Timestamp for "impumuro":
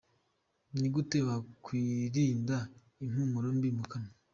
3.03-3.47